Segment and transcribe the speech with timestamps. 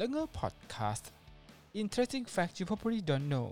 [0.00, 1.10] แล้วเงอพอดแคสต์
[1.80, 3.48] Interesting Facts You Probably Don't Know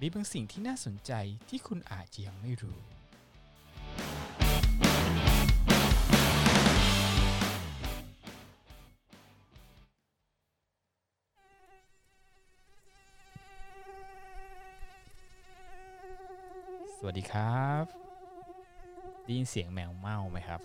[0.00, 1.12] มีบางสิ่งที่น่าสนใจ
[1.48, 2.78] ที่คุณอาจจะยังไม่รู้
[16.96, 17.84] สวัสดีครับ
[19.24, 20.60] ได้ยินเสียงแมวเม่าไหมครับ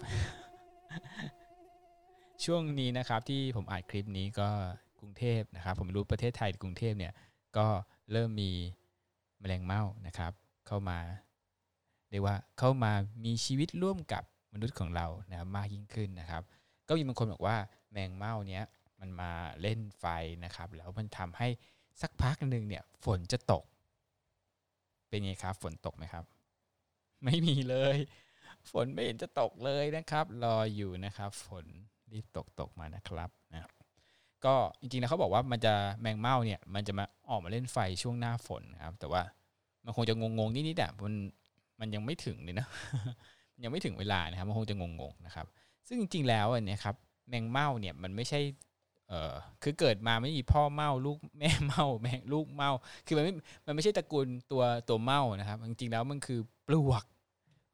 [2.44, 4.50] ช่วงนี้นะครับที่ผมอ่านคลิปนี้ก็
[5.00, 7.14] กรุงเทพนะครับ ผมรู้ประเทศไทยกรุงเทพเนี่ย
[7.58, 7.68] ก็
[8.12, 8.52] เริ่มมี
[9.40, 10.32] แมลงเม่านะครับ
[10.68, 10.98] เข้ามา
[12.10, 12.92] เรียกว่าเข้ามา
[13.26, 14.24] มีชีวิตร่วมกับ
[14.54, 16.44] มนุษย์ของเรานะมากยิ่งขึ้นนะครับ
[16.88, 17.58] ก็มีบางคนบอกว่า
[17.92, 18.64] แมงเม่าเนี้ย
[19.00, 19.32] มันมา
[19.62, 20.06] เล่นไฟ
[20.44, 21.48] นะครับ แล้วมันทำให้
[22.02, 23.64] สักพักหนึ่งเนี่ยฝนจะตก
[25.08, 26.26] เป็นไงครับ ฝนตกไหมครับ
[27.24, 27.98] ไม่มีเลย
[28.72, 31.66] ฝนไม่เห็นจะตกเลยนะครับ รออยู่นะครับ ฝน
[32.12, 33.62] รีบตกตกมานะครับนะ
[34.46, 39.22] ก็จริงๆแล้วเขาบอกว่ามันจะแมงเม่าเนี่ย มันจะมาออกมาเล่นไฟช่วงหน้าฝนครับ แต่ว่า
[39.86, 41.14] มันคงจะงงๆนิดๆอะมัน
[41.80, 42.68] มันยังไม่ถึงเลยนะ
[43.54, 45.46] มันยังไม่ถึงเวลานะครับ มันคงจะงงๆนะครับ
[45.88, 46.96] ซึ่งจริงๆแล้วอันนี้ครับ
[47.30, 48.40] แมงเม่าเนี่ยมันไม่ใช่
[49.08, 52.72] เออคือเกิดมาไม่มีพ่อเม่าลูกแม่เม่าแม่ลูกเม่า
[53.06, 53.34] คือมันไม่
[53.66, 57.04] มันไม่ใช่ตระกูลตัวตัวเม่านะครับ จริงๆแล้วมันคือปลวก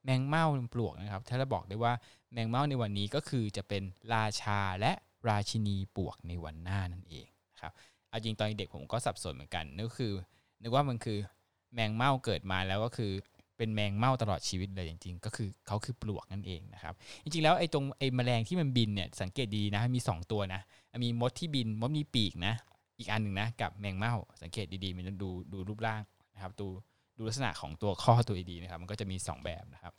[0.04, 1.94] แมงเม่าปลวกนะครับ ถ้าเราบอกได้ว่า
[2.34, 4.92] แมงเม่าในวันนี้ก็คือจะเป็นราชาและ
[5.30, 7.74] ราชินีปลวกในวันหน้านั่นเองนะครับ
[8.10, 10.14] เอาจริงตอนเด็กผมก็สับสนเหมือนกันนึกคือ
[10.62, 11.18] นึกว่ามันคือ
[11.74, 13.12] แมงเม่าเกิดมาแล้วก็คือ
[13.58, 20.62] เป็นแมงเม่าตลอดชีวิตเลยจริงๆ ก็คือเขาคือปลวกนั่นเองนะครับ จริงๆ แล้วไอ้ตรงไอ้แมลงที่มันบินเนี่ยสังเกตดีนะมี 2 ตัวนะ
[21.04, 22.54] มีมดที่บินมดมีปีกนะ
[23.00, 26.02] อีกอันหนึ่งนะกับแมงเม่าสังเกตดีๆ มันดูดูรูปร่าง
[26.34, 26.68] นะครับดู
[27.18, 29.94] ดูลักษณะของตัวข้อตัวดีนะครับ มันก็จะมี 2 แบบนะครับ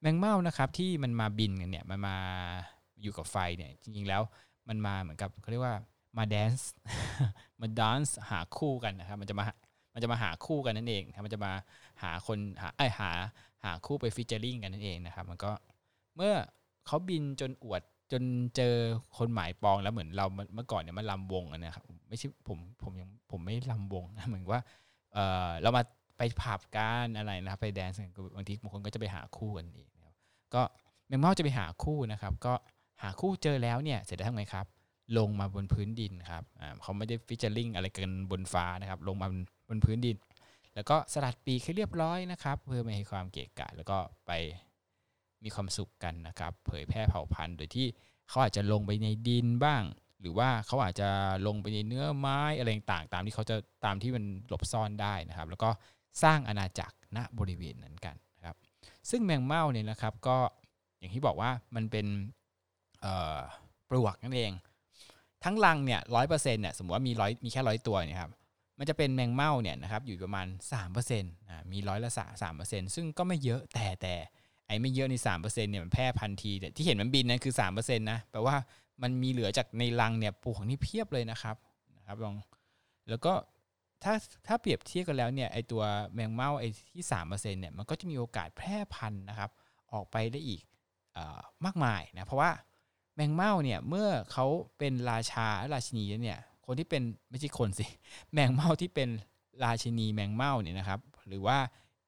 [0.00, 2.16] แมงเม่านะครับที่มันมาบินกันเนี่ยมันมา
[3.02, 4.22] อยู่กับไฟเนี่ยจริงๆแล้ว
[4.68, 5.76] มันมาเหมือนกับเขาเรียกว่า
[6.18, 6.72] มาแดนซ์
[7.60, 9.44] มาดนซ์หาคู่กันนะครับมันจะมา
[9.94, 11.52] มันจะมาหาคู่กันนั่นเองครับมันจะมา
[12.02, 13.10] หาคนหาไอหา
[13.64, 15.50] หาคู่ไปฟิชเจอริงกันนั่นเองนะครับ มันก็
[16.16, 16.34] เมื่อ
[16.86, 18.22] เขาบินจนอวดจน
[18.56, 18.74] เจอ
[19.18, 24.62] คนหมายปองแล้วเหมือนเราเมื่อก่อนเนี่ยมันรำวงนะครับไม่ใช่ผมผมยังผมไม่รำวงนะเหมือนว่า
[25.14, 25.18] เอ
[25.48, 25.82] อเรามา
[26.18, 30.14] ไปผับกันอะไรนะครับไปแดนซ์กันบางทีบางคนก็จะไปหาคู่กันเองนะครับ
[30.54, 30.62] ก็
[31.08, 32.54] แมงเม่าจะไปหาคู่นะครับ ก็
[33.02, 34.66] หาคู่เจอแล้วเนี่ยเสร็จแล้วทำไงครับ
[35.18, 36.44] ลงมาบนพื้นดินครับ
[36.82, 39.28] เขาไม่ได้ featuring อะไรกันบนฟ้านะครับ ลงมา
[39.68, 40.16] บนพื้นดิน
[40.74, 44.32] แล้วก็สลัดปีกให้เรียบร้อยนะครับ เพื่อไม่ให้ความเกะกะแล้วก็ไป
[45.44, 47.86] มีความสุขกันนะครับ เผยแพร่เผ่าพันธุ์โดยที่
[48.28, 49.82] เขาอาจจะลงไปในดินบ้าง
[50.20, 51.08] หรือว่าเขาอาจจะ
[51.46, 55.70] ลงไปในเนื้อไม้อะไรต่างๆตามที่เขาจะตามที่มันหลบซ่อนได้นะครับ แล้วก็
[56.22, 58.56] สร้างอาณาจักรณบริเวณนั้นกันนะครับ
[59.10, 60.38] ซึ่งแมงเม่าเนี่ยนะครับก็
[60.98, 62.06] อย่างที่บอกว่ามันเป็น
[63.88, 64.52] ปลวกนั่นเอง
[65.44, 68.32] ทั้งรังเนี่ยร้อยเปอร์เซ็นต์เนี่ยสมมติว่ามีร้อยมีแค่ร้อยตัวเนี่ยครับ
[68.78, 70.46] มันจะเป็นแมงเม่าเนี่ยนะครับอยู่ประมาณ
[70.84, 72.10] 3%นะมีร้อยละ
[72.42, 74.14] สามเปอร์เซ็นต์ซึ่งก็ไม่เยอะแต่แต่
[74.66, 78.56] ไอ้ไม่เยอะใน3%เนี่ยมันแพร่พันทีแต่ที่เห็นมันบินนั่นคือ3%นะแปลว่า
[79.02, 81.56] มันมีเหลือจากในรังเนี่ยปลูกนี่เพียบเลยนะครับ
[81.96, 82.34] นะครับลอง
[83.08, 83.32] แล้วก็
[84.04, 84.14] ถ้า
[84.46, 85.82] ถ้าเปรียบเทียบกันแล้วเนี่ยไอตัว
[86.14, 89.50] แมงเม่าไอที่3%เนี่ยมันก็จะมีโอกาสแพร่พันธุ์นะครับ
[89.92, 90.62] ออกไปได้อีก
[91.16, 91.18] อ
[91.64, 92.50] มากมายนะเพราะว่า
[93.20, 94.46] มงเม่าเนี่ยเมื่อเขา
[94.78, 97.86] เป็นราชาราชินีเนี่ยคนที่เป็นไม่ใช่คนสิ
[98.32, 99.08] แมงเม่าที่เป็น
[99.64, 101.58] ราชินีแมงเม่าเนี่ยนะครับหรือว่า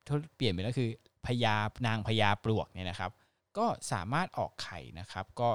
[0.07, 0.89] ถ้าเปลี่ยนไปก็คือ
[1.27, 1.55] พญา
[1.87, 3.11] นางพญาปลวกเนี่ยนะครับ
[3.59, 5.51] ก็สามารถออกไข่นะครับ ก็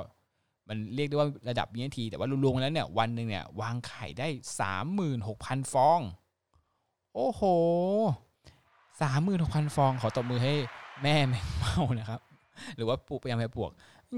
[0.67, 4.27] มันเรียกได้ว่าระดับวินาที แต่ว่ารวมๆแล้วเนี่ยวันหนึ่งเนี่ยวางไข่ได้
[4.59, 5.99] สามหมื่นหกพันฟอง
[7.13, 7.41] โอ้โห
[9.01, 10.53] สามหมื่นหกพันฟอง ขอตบมือให้
[11.03, 12.21] แม่แมงเม่านะครับ
[12.75, 13.71] หรือว่าปลูกพยายามปลวก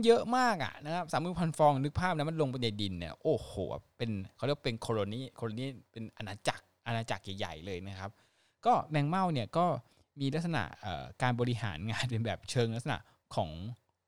[0.05, 3.51] เยอะมากอะนะครับสามหมื่นพันฟองนึกภาพนะมันลงไปในดินเนี่ยโอ้โห
[3.97, 8.11] เป็นเขาเรียกเป็นโคโลนีโคโลนีเป็นอาณาจักรอาณาจักรใหญ่ๆเลยนะครับ
[8.65, 9.65] ก็แมงเม่าเนี่ยก็
[10.19, 10.63] มีลักษณะ
[11.21, 12.97] การบริหารงานเป็นแบบเชิงลักษณะ
[13.35, 13.49] ของ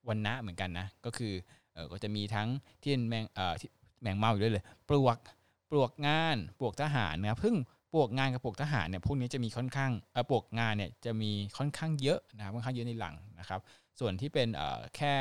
[0.07, 1.33] วันนะเหมือนกันนะก็คือ
[1.91, 2.47] ก็จะมีทั้ง
[2.83, 3.25] ที่แมง
[4.01, 5.17] แมงเม่าอยู่ด้วยเลยปลวก
[5.69, 7.55] ปลวกงานปลวกทหารนะครับพึ่ง
[7.93, 9.91] ปลวกงานกับปลวกทหารเนี่ยพวกนี้จะมีค่อนข้าง
[10.29, 13.59] ปลวกงานเนี่ยจะมีค่อนข้างเยอะนะครับค่อนข้างเยอะในหลังนะครับ
[13.99, 14.47] ส่วนที่เป็น
[14.95, 15.13] แค่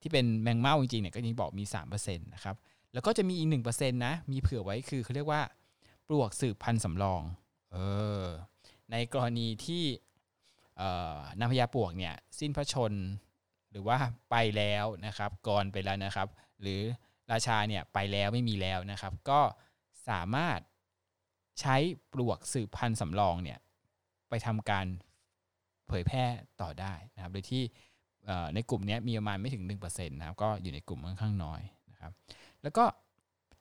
[0.00, 2.56] ที่เป็นแมงเม่าจริงๆเนี่ยก็ยังบอกมี3%นะครับ
[2.92, 5.42] แล้วก็จะมีอีก1%นะมีเผื่อไว้คือเขาเรียกว่า
[6.08, 7.22] ปลวกสืบพันธุ์สำรอง
[7.72, 7.76] เอ
[8.22, 8.24] อ
[8.90, 9.84] ในกรณีที่
[11.38, 12.92] นางพญาปลวกเนี่ยสิ้นพระชน
[13.70, 13.96] หรือว่า
[14.30, 16.28] ไปแล้วนะครับก่อนไปแล้วนะครับ
[16.60, 16.80] หรือ
[17.32, 19.40] ราชาเนี่ยไปแล้วไม่มีแล้วนะครับ ก็
[20.08, 20.60] สามารถ
[21.60, 21.76] ใช้
[22.12, 23.58] ปลวกสืบพันธุ์สำรองเนี่ย
[24.28, 24.86] ไปทำการ
[25.88, 26.24] เผยแพร่
[26.60, 27.62] ต่อได้นะครับโดยที่
[28.54, 32.12] ในกลุ่มนี้มีประมาณไม่ถึง 1%นะครับก็อยู่ในกลุ่มค่อนข้างน้อยนะครับ
[32.62, 32.84] แล้วก็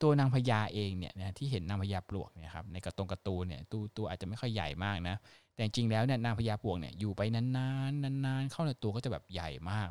[0.02, 5.16] ตัวนางพญาเองเนี่ยนะที่เห็นนางพญาปลวกเนี่ยครับในกระตรงกระตูนเนี่ยตัวตัวอาจจะไม่ค่อยใหญ่มากนะ
[5.54, 7.44] แต่จริงแล้วเนี่ยนางพญาปลวกเนี่ยอยู่ไปนา
[7.90, 9.90] นๆนานๆ เข้าในตัวก็จะแบบใหญ่มาก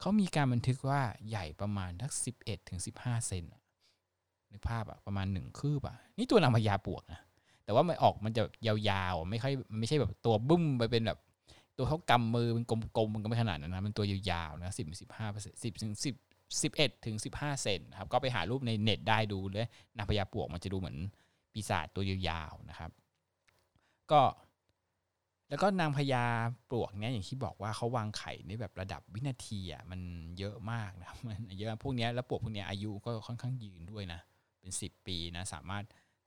[0.00, 3.44] เขามีการบันทึกว่าใหญ่ประมาณทักสิบเอ็ดถึงสิบห้าเซน
[4.52, 7.20] นึกภาพอะประมาณหนึ่งคืบอะนี่ตัวนางพญาปลวกนะ
[7.64, 11.18] แต่ว่ามันออกมันจะยาวๆไม่ค่อยไม่ใช่แบบตัวบึ้มไปเป็นแบบ
[11.76, 16.14] ตัวเขากำมือเป็นกลมๆมันก็ไม่ขนาดนั้นนะมันตัวยาวๆนะสิบสิบห้าเปอร์เซ็นต์สิบถึงสิบ
[16.62, 19.66] 11ถึง15เซนครับก็ไปหารูปในเน็ตได้ดูเลย
[19.96, 20.96] นางพญาปวกมันจะดูเหมือน
[21.52, 22.90] ปีศาจตัวยาวๆนะครับ
[24.10, 24.22] ก็
[25.48, 26.24] แล้วก็นางพญา
[26.70, 30.00] ปลวกเนี้ยอย่างที่บอกว่าเขาวางไข่ในแบบระดับวินาทีอะมัน
[30.38, 34.20] เยอะมากนะมันเยอะพวกนี้แล้วปลวกพวกนี้อายุก็ค่อนข้างยืนด้วยนะ
[34.60, 35.84] เป็น10ปีนะสามารถ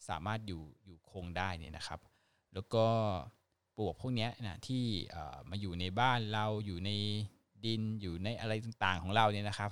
[0.09, 2.00] สามารถอยู่อยู่คงได้เนี่ยนะครับ
[2.53, 2.86] แล้วก็
[3.77, 4.83] ปลวกพวกนี้นะที่
[5.50, 6.92] มาอยู่ในบ้านเราอยู่ใน
[7.66, 9.72] ดินอยู่ในอะไรต่างๆของเราเนี่ยนะครับ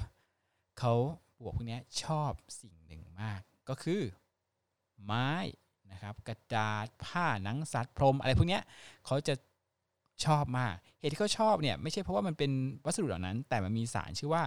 [0.80, 0.94] เขา
[1.38, 4.02] ปลวกพวกนี้ชอบสิ่งหนึ่งมาก ก็คือ
[5.06, 5.32] ไม้
[5.92, 8.60] นะครับกระดาษผ้าหนังสัตว์พรมอะไรพวกนี้
[9.06, 9.34] เขาจะ
[10.26, 12.52] ชอบมากเหตุที่เขาชอบเนี่ยไม่ใช่เพราะว่ามันเป็น
[12.86, 14.44] วัสดุเหล่านั้น แต่มันมีสารชื่อว่า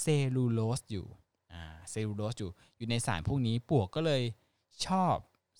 [0.00, 1.06] เซลลูโลสอยู่
[1.90, 4.22] เซลลูโลสอยู่อยู่ในสารพวกนี้ปวกก็เลย
[4.86, 5.16] ชอบ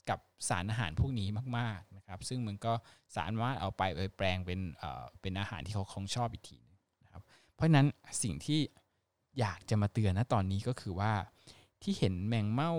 [0.08, 0.18] กับ
[0.48, 2.72] สารอาหารพวกนี้มาก ครับซึ่งมันก็
[3.16, 6.58] สามารถเอาไปไปแปลงเป็นเอ่อเป็นอาหารที่เขาคงชอบอีกที
[7.04, 7.22] นะครับ
[7.54, 7.86] เพราะฉะนั้น
[8.22, 8.60] สิ่งที่
[9.40, 11.12] อยากจะมาเตือนนะตอนนี้ก็คือว่า
[11.82, 12.72] ที่เห็นแมงเม่า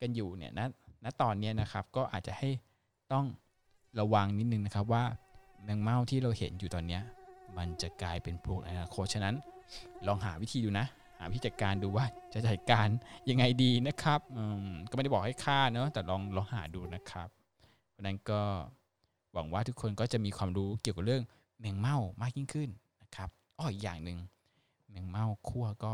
[0.00, 0.66] กันอยู่เนี่ยนะ
[1.04, 2.50] ณตอนนี้นะครับก็อาจจะให้
[3.12, 3.26] ต้อง
[4.00, 5.04] ระวังนิดนึงนะครับว่า
[5.64, 7.00] แมงเม่าที่เราเห็นอยู่ตอนนี้
[7.56, 9.34] มันจะกลายเป็นพวกอนาคตฉะนั้น
[10.06, 10.86] ลองหาวิธีดูนะ
[11.18, 12.88] หาวิธีจัดการดูว่าจะจัดการ
[13.30, 14.20] ยังไงดีนะครับ
[14.90, 17.28] ก็ไม่ได้บอกให้ฆ่าเนาะแต่ลองลองหาดูนะครับ
[18.06, 18.40] นั้นก็
[19.32, 21.22] หวังว่าทุกคนก็จะมีความรู้เกี่ยวกับเรื่อง
[21.60, 22.68] แมงเม่ามากยิ่งขึ้น
[23.02, 23.28] นะครับ
[23.58, 24.18] อ้ออีกอย่างหนึ่ง
[24.90, 25.92] แมงเม่าคั่วก็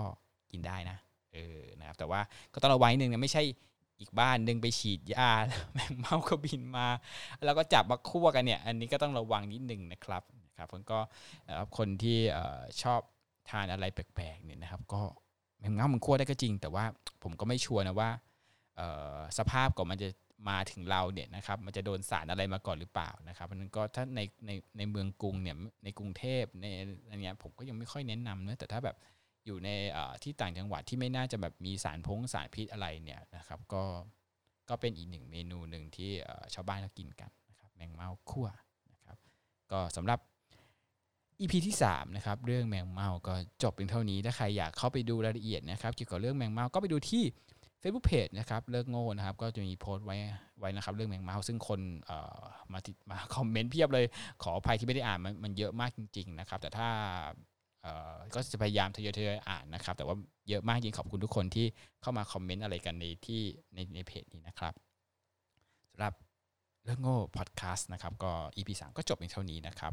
[0.50, 0.96] กินได้นะ
[1.32, 2.20] เออนะครับแต่ว่า
[2.52, 3.42] ก็ต้องระวังนิดนึงนะไม่ใช่
[4.00, 5.30] อีกบ้านหนึ่งไปฉีดยา
[5.74, 6.86] แมงเม่าก็บินมา
[7.44, 10.98] แล้วก็จับมาคั่วกันเนี่ยอันนี้ก็ต้องระวังนิดนึงนะครับนะครับผมก็
[11.76, 12.18] คนที่
[12.82, 13.00] ชอบ
[13.50, 15.02] ทานอะไรแปลกๆเนี่ยนะครับ ก็
[15.58, 16.84] แมงเม่ามันคั่วได้ก็จริง แต่ว่า
[17.22, 18.10] ผมก็ไม่ชัวร์นะว่า
[19.38, 20.08] สภาพก่อนมันจะ
[20.48, 26.66] มาถึงเราเนี่ยนะครับมันจะโดนสารอะไรมาก่อนหรือเปล่านะครับเพราะนั้นก็ถ้าในในในเมืองกรุงเนี่ยในกรุงเทพใน
[27.10, 28.96] อันนี้ยผมก็ยังไม่ค่อยแนะนำนะแต่ถ้าแบบ
[29.46, 29.68] อยู่ใน
[30.22, 33.82] ที่ต่างจังหวัดที่ไม่น่าจะแบบมีสารพงสารพิษอะไรเนี่ยนะครับก็
[34.68, 36.10] ก็เป็นอีกหนึ่งเมนูหนึ่งที่
[36.54, 38.48] ชาวบ้านเขากินกันนะครับแมงเม่าคั่ว
[38.92, 39.16] นะครับ
[39.72, 40.18] ก็สำหรับ
[41.40, 47.24] EP ที่3นะครับเรื่องแมงเม่าก็จบเป็นเท่านี้ถ้าใครอยากเข้าไปดูรายละเอียดนะครับเกี่ยวกับเรื่องแมงเม่าก็ไปดูที่
[47.82, 50.16] Facebook Page นะครับเลิกโง่นะครับก็จะมีโพสต์ไว้
[50.58, 51.80] ไว้นะครับเรื่องแมงเมาซึ่งคน
[52.72, 54.06] มาติดมาคอมเมนต์เพียบเลย
[54.42, 56.88] ขออภัยที่ไม่ได้อ่านมันมันเยอะมากจริง ๆ นะครับ แต่ถ้า
[58.34, 60.16] ก็จะพยายามทยอยๆอ่านนะครับ แต่ว่า
[60.48, 61.66] เยอะมากจริงขอบคุณทุกคนที่
[62.02, 63.42] เข้ามาคอมเมนต์อะไรกันในที่
[63.74, 64.74] ในในเพจนี้นะครับ
[65.90, 66.14] สำหรับ
[66.84, 69.92] เรื่องโง่พอดแคสต์นะครับก็ EP 3 ก็จบเพียงเท่านี้นะครับ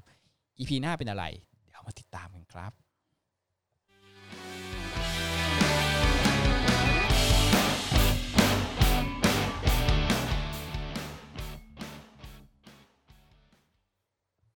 [0.59, 1.25] EP หน้าเป็นอะไร
[1.63, 2.71] เดี๋ยวมาติดตามกันครับ